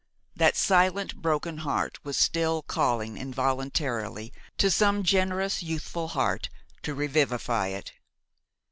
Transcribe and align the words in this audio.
That 0.35 0.57
silent, 0.57 1.17
broken 1.21 1.59
heart 1.59 1.99
was 2.03 2.17
still 2.17 2.63
calling 2.63 3.17
involuntarily 3.17 4.33
to 4.57 4.71
some 4.71 5.03
generous 5.03 5.61
youthful 5.61 6.07
heart 6.07 6.49
to 6.81 6.95
revivify 6.95 7.67
it. 7.67 7.93